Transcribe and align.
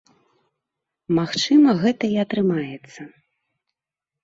Магчыма, 1.17 1.69
гэта 1.85 2.03
і 2.15 2.19
атрымаецца. 2.25 3.01